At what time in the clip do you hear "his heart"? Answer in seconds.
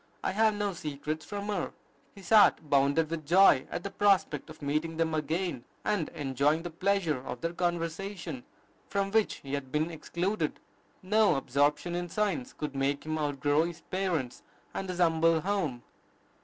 2.15-2.67